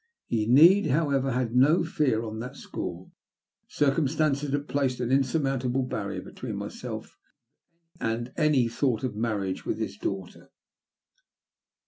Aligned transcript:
He 0.25 0.47
need, 0.47 0.87
however, 0.87 1.29
have 1.31 1.49
had 1.51 1.55
no 1.55 1.83
fear 1.83 2.23
on 2.23 2.39
that 2.39 2.55
score. 2.57 3.11
Circum 3.67 4.07
stances 4.07 4.49
had 4.51 4.67
placed 4.67 4.99
an 4.99 5.11
insurmountable 5.11 5.83
barrier 5.83 6.23
between 6.23 6.55
myself 6.55 7.19
and 7.99 8.33
any 8.35 8.67
thought 8.67 9.03
of 9.03 9.15
marriage 9.15 9.63
with 9.63 9.77
his 9.77 9.97
daughter. 9.97 10.49